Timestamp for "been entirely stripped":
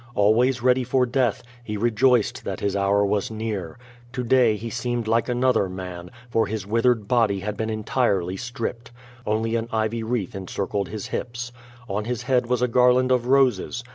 7.55-8.89